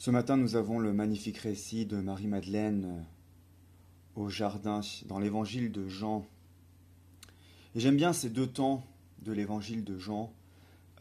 [0.00, 5.88] Ce matin, nous avons le magnifique récit de Marie-Madeleine euh, au jardin dans l'évangile de
[5.88, 6.24] Jean.
[7.74, 8.82] Et j'aime bien ces deux temps
[9.18, 10.32] de l'évangile de Jean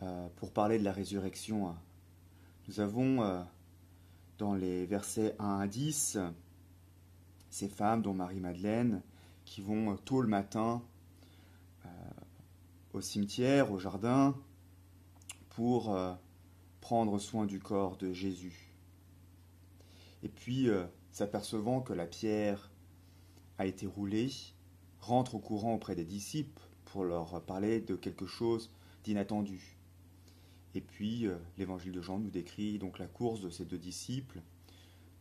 [0.01, 1.73] euh, pour parler de la résurrection.
[2.67, 3.41] Nous avons euh,
[4.37, 6.17] dans les versets 1 à 10
[7.51, 9.01] ces femmes, dont Marie-Madeleine,
[9.45, 10.83] qui vont tôt le matin
[12.91, 14.35] au cimetière, au jardin,
[15.51, 15.97] pour
[16.81, 18.68] prendre soin du corps de Jésus.
[20.23, 22.71] Et puis, euh, s'apercevant que la pierre
[23.57, 24.29] a été roulée,
[24.99, 28.71] rentre au courant auprès des disciples pour leur parler de quelque chose
[29.03, 29.77] d'inattendu.
[30.75, 34.41] Et puis, euh, l'évangile de Jean nous décrit donc la course de ces deux disciples,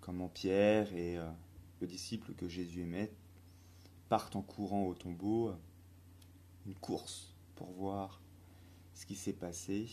[0.00, 1.30] comment Pierre et euh,
[1.80, 3.12] le disciple que Jésus aimait
[4.08, 5.52] partent en courant au tombeau,
[6.66, 8.20] une course pour voir
[8.94, 9.86] ce qui s'est passé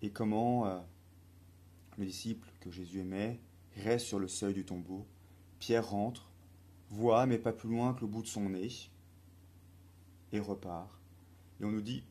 [0.00, 0.84] et comment
[1.96, 3.40] le disciple que Jésus aimait
[3.76, 5.06] reste sur le seuil du tombeau.
[5.58, 6.30] Pierre rentre,
[6.90, 8.70] voit, mais pas plus loin que le bout de son nez,
[10.32, 10.90] et repart.
[11.60, 12.04] Et on nous dit,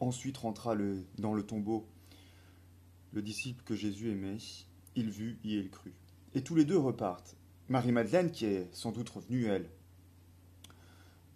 [0.00, 0.76] ensuite rentra
[1.18, 1.86] dans le tombeau
[3.12, 4.38] le disciple que Jésus aimait,
[4.94, 5.94] il vut et il crut.
[6.34, 7.36] Et tous les deux repartent.
[7.68, 9.68] Marie-Madeleine, qui est sans doute revenue, elle,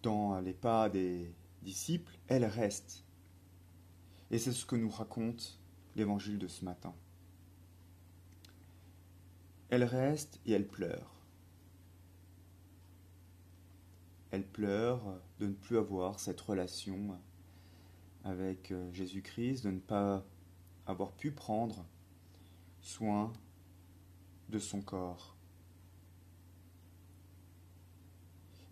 [0.03, 3.05] dans les pas des disciples, elle reste.
[4.31, 5.59] Et c'est ce que nous raconte
[5.95, 6.95] l'évangile de ce matin.
[9.73, 11.15] Elle reste et elle pleure.
[14.31, 17.19] Elle pleure de ne plus avoir cette relation
[18.23, 20.27] avec euh, Jésus-Christ, de ne pas
[20.85, 21.87] avoir pu prendre
[22.83, 23.33] soin
[24.51, 25.39] de son corps.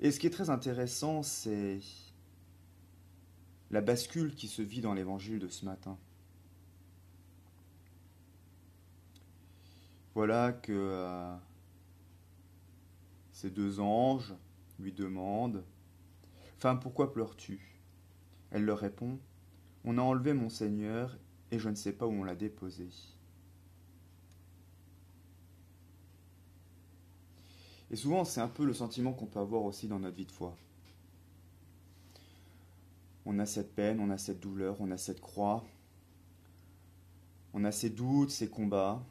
[0.00, 1.80] Et ce qui est très intéressant, c'est
[3.70, 5.98] la bascule qui se vit dans l'évangile de ce matin.
[10.14, 11.36] Voilà que euh,
[13.32, 14.34] ces deux anges
[14.78, 15.64] lui demandent
[16.58, 17.78] Femme, pourquoi pleures-tu?
[18.50, 19.18] Elle leur répond
[19.84, 21.16] On a enlevé mon Seigneur
[21.50, 22.88] et je ne sais pas où on l'a déposé.
[27.90, 30.32] Et souvent, c'est un peu le sentiment qu'on peut avoir aussi dans notre vie de
[30.32, 30.56] foi.
[33.26, 35.64] On a cette peine, on a cette douleur, on a cette croix,
[37.52, 39.04] on a ces doutes, ces combats,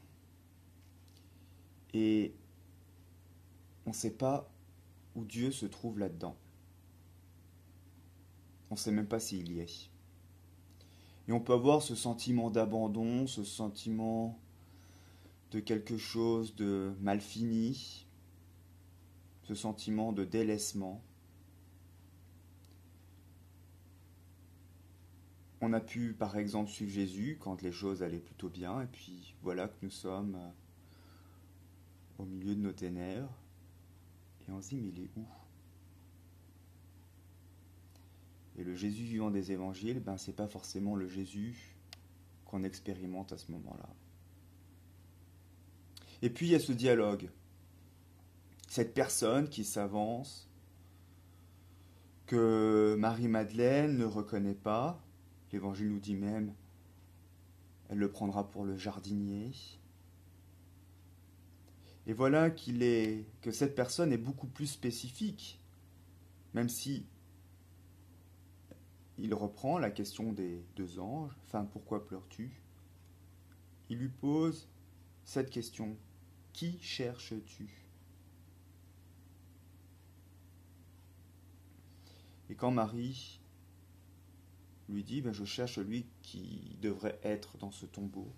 [1.93, 2.33] et
[3.85, 4.51] on ne sait pas
[5.15, 6.35] où Dieu se trouve là-dedans.
[8.69, 9.89] On ne sait même pas s'il y est.
[11.27, 14.39] Et on peut avoir ce sentiment d'abandon, ce sentiment
[15.51, 18.07] de quelque chose de mal fini,
[19.43, 21.03] ce sentiment de délaissement.
[25.61, 29.35] On a pu par exemple suivre Jésus quand les choses allaient plutôt bien, et puis
[29.41, 30.37] voilà que nous sommes
[32.19, 33.33] au milieu de nos ténèbres,
[34.47, 35.25] et on se dit, mais il est où?
[38.57, 41.77] Et le Jésus vivant des évangiles, ben, c'est pas forcément le Jésus
[42.45, 43.89] qu'on expérimente à ce moment-là.
[46.21, 47.29] Et puis il y a ce dialogue,
[48.67, 50.49] cette personne qui s'avance,
[52.25, 55.01] que Marie-Madeleine ne reconnaît pas,
[55.53, 56.53] l'évangile nous dit même,
[57.87, 59.51] elle le prendra pour le jardinier,
[62.07, 65.59] et voilà qu'il est que cette personne est beaucoup plus spécifique,
[66.53, 67.05] même si
[69.17, 72.61] il reprend la question des deux anges, enfin pourquoi pleures-tu?
[73.89, 74.69] Il lui pose
[75.23, 75.97] cette question.
[76.53, 77.69] Qui cherches-tu?
[82.49, 83.39] Et quand Marie
[84.89, 88.33] lui dit ben, Je cherche celui qui devrait être dans ce tombeau,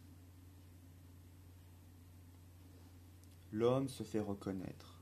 [3.52, 5.02] l'homme se fait reconnaître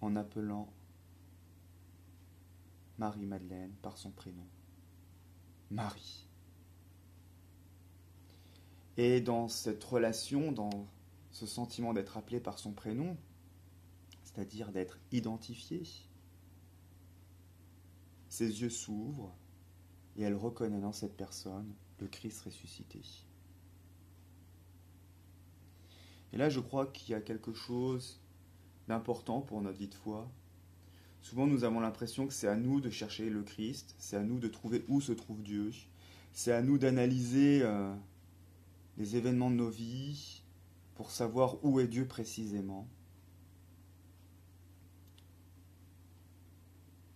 [0.00, 0.72] en appelant
[2.98, 4.46] Marie-Madeleine par son prénom.
[5.70, 6.26] Marie.
[8.96, 10.88] Et dans cette relation, dans
[11.30, 13.16] ce sentiment d'être appelé par son prénom,
[14.24, 15.82] c'est-à-dire d'être identifié,
[18.28, 19.34] ses yeux s'ouvrent
[20.16, 23.02] et elle reconnaît dans cette personne le Christ ressuscité.
[26.32, 28.20] Et là, je crois qu'il y a quelque chose
[28.86, 30.30] d'important pour notre vie de foi.
[31.20, 34.38] Souvent, nous avons l'impression que c'est à nous de chercher le Christ, c'est à nous
[34.38, 35.72] de trouver où se trouve Dieu,
[36.32, 37.94] c'est à nous d'analyser euh,
[38.96, 40.42] les événements de nos vies
[40.94, 42.88] pour savoir où est Dieu précisément.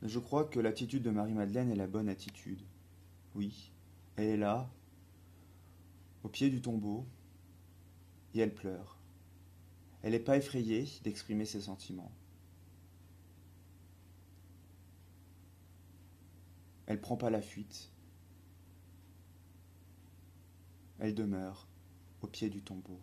[0.01, 2.63] Mais je crois que l'attitude de Marie-Madeleine est la bonne attitude.
[3.35, 3.73] Oui,
[4.17, 4.69] elle est là,
[6.25, 7.07] au pied du tombeau,
[8.35, 9.02] et elle pleure.
[10.03, 12.13] Elle n'est pas effrayée d'exprimer ses sentiments.
[16.87, 17.91] Elle prend pas la fuite.
[20.99, 21.69] Elle demeure
[22.21, 23.01] au pied du tombeau.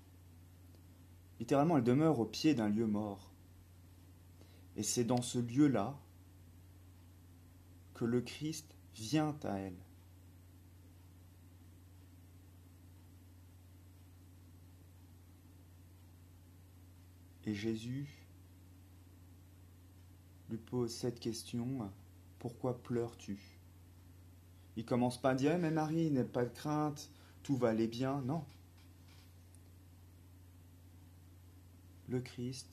[1.40, 3.34] Littéralement, elle demeure au pied d'un lieu mort.
[4.76, 5.98] Et c'est dans ce lieu-là
[7.94, 9.78] que le Christ vient à elle.
[17.50, 18.08] Et Jésus
[20.52, 21.92] lui pose cette question,
[22.38, 23.40] pourquoi pleures-tu?
[24.76, 27.10] Il commence pas à dire, mais Marie, n'aie pas de crainte,
[27.42, 28.22] tout va aller bien.
[28.22, 28.46] Non.
[32.08, 32.68] Le Christ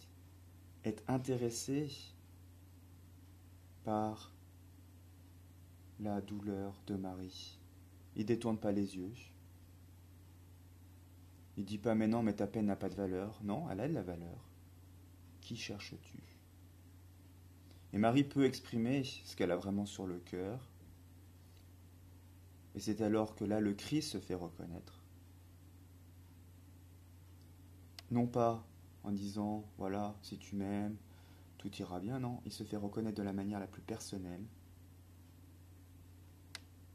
[0.85, 1.91] est intéressé
[3.83, 4.31] par
[6.01, 7.59] la douleur de Marie.
[8.15, 9.15] Il détourne pas les yeux.
[11.57, 13.41] Il dit pas mais non, mais ta peine n'a pas de valeur.
[13.43, 14.47] Non, elle a de la valeur.
[15.47, 16.19] Qui cherches-tu?
[17.93, 20.59] Et Marie peut exprimer ce qu'elle a vraiment sur le cœur.
[22.75, 25.05] Et c'est alors que là, le Christ se fait reconnaître.
[28.11, 28.67] Non pas
[29.05, 30.97] en disant, voilà, si tu m'aimes,
[31.59, 34.45] tout ira bien, non, il se fait reconnaître de la manière la plus personnelle.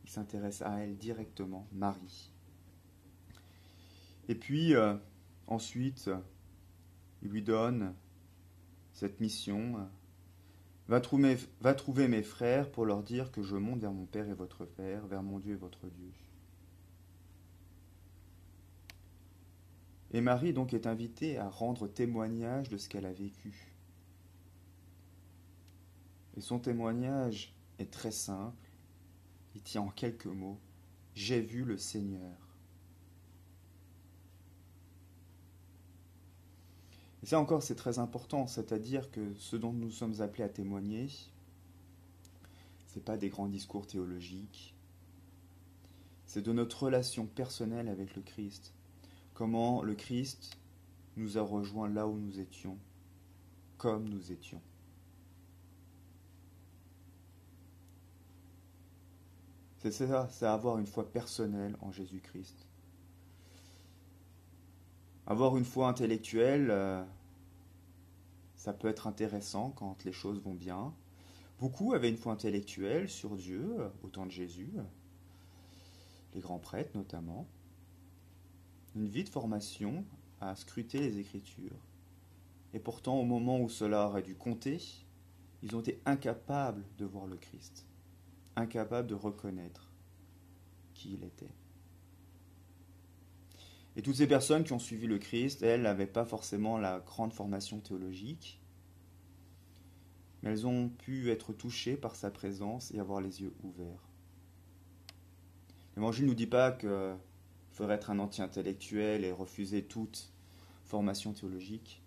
[0.03, 2.33] Il s'intéresse à elle directement, Marie.
[4.27, 4.97] Et puis, euh,
[5.47, 6.11] ensuite,
[7.21, 7.95] il lui donne
[9.01, 9.89] cette mission.
[10.87, 14.63] Va trouver, mes frères pour leur dire que je monte vers mon Père et votre
[14.63, 16.11] Père, vers mon Dieu et votre Dieu.
[20.11, 23.73] Et Marie donc est invitée à rendre témoignage de ce qu'elle a vécu.
[26.37, 28.69] Et son témoignage est très simple.
[29.55, 30.59] Il tient en quelques mots.
[31.15, 32.50] J'ai vu le Seigneur.
[37.23, 41.07] Et ça encore, c'est très important, c'est-à-dire que ce dont nous sommes appelés à témoigner,
[42.87, 44.75] ce n'est pas des grands discours théologiques,
[46.25, 48.73] c'est de notre relation personnelle avec le Christ.
[49.33, 50.57] Comment le Christ
[51.17, 52.77] nous a rejoints là où nous étions,
[53.77, 54.61] comme nous étions.
[59.79, 62.67] C'est ça, c'est avoir une foi personnelle en Jésus-Christ.
[65.31, 67.01] Avoir une foi intellectuelle, euh,
[68.57, 70.93] ça peut être intéressant quand les choses vont bien.
[71.57, 74.73] Beaucoup avaient une foi intellectuelle sur Dieu euh, au temps de Jésus,
[76.35, 77.47] les grands prêtres notamment.
[78.93, 80.03] Une vie de formation
[80.41, 81.79] à scruter les Écritures.
[82.73, 84.83] Et pourtant, au moment où cela aurait dû compter,
[85.63, 87.85] ils ont été incapables de voir le Christ,
[88.57, 89.93] incapables de reconnaître
[90.93, 91.60] qui il était.
[93.95, 97.33] Et toutes ces personnes qui ont suivi le Christ, elles n'avaient pas forcément la grande
[97.33, 98.61] formation théologique,
[100.41, 104.07] mais elles ont pu être touchées par sa présence et avoir les yeux ouverts.
[105.95, 107.17] L'Évangile ne nous dit pas qu'il
[107.73, 110.31] faudrait être un anti-intellectuel et refuser toute
[110.85, 112.01] formation théologique.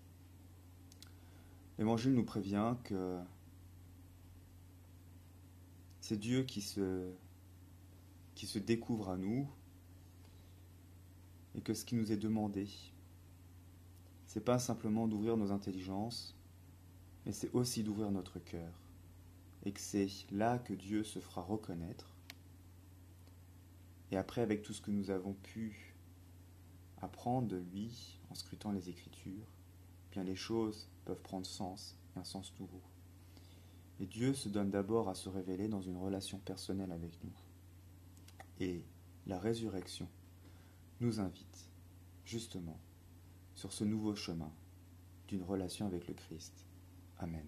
[1.79, 3.19] L'Évangile nous prévient que
[6.01, 7.11] c'est Dieu qui se,
[8.35, 9.49] qui se découvre à nous
[11.55, 12.69] et que ce qui nous est demandé,
[14.27, 16.37] c'est pas simplement d'ouvrir nos intelligences,
[17.25, 18.73] mais c'est aussi d'ouvrir notre cœur,
[19.65, 22.11] et que c'est là que Dieu se fera reconnaître.
[24.11, 25.94] Et après, avec tout ce que nous avons pu
[27.01, 29.46] apprendre de lui en scrutant les Écritures,
[30.13, 32.82] bien les choses peuvent prendre sens, un sens nouveau.
[34.01, 37.32] Et Dieu se donne d'abord à se révéler dans une relation personnelle avec nous.
[38.61, 38.82] Et
[39.27, 40.08] la résurrection
[41.01, 41.70] nous invite
[42.24, 42.81] justement
[43.55, 44.53] sur ce nouveau chemin
[45.29, 46.67] d'une relation avec le Christ.
[47.19, 47.46] Amen.